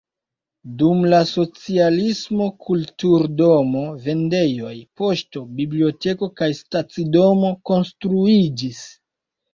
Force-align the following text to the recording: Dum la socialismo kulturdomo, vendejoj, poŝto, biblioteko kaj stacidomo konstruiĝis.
Dum 0.77 1.01
la 1.09 1.17
socialismo 1.31 2.47
kulturdomo, 2.69 3.83
vendejoj, 4.07 4.73
poŝto, 5.03 5.45
biblioteko 5.61 6.31
kaj 6.41 6.51
stacidomo 6.63 7.53
konstruiĝis. 7.73 8.85